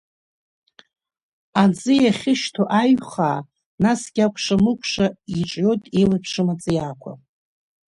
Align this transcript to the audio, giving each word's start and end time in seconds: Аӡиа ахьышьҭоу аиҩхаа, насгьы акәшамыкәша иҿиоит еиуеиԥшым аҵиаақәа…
Аӡиа 1.61 2.09
ахьышьҭоу 2.11 2.67
аиҩхаа, 2.79 3.39
насгьы 3.83 4.21
акәшамыкәша 4.25 5.07
иҿиоит 5.39 5.83
еиуеиԥшым 5.97 6.47
аҵиаақәа… 6.53 7.11